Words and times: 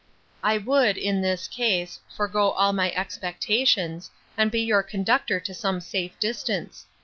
I 0.41 0.57
would, 0.57 0.97
in 0.97 1.21
this 1.21 1.47
case, 1.47 1.99
forego 2.17 2.49
all 2.53 2.73
my 2.73 2.91
expectations, 2.93 4.09
and 4.35 4.49
be 4.49 4.61
your 4.61 4.81
conductor 4.81 5.39
to 5.41 5.53
some 5.53 5.79
safe 5.79 6.19
distance. 6.19 6.87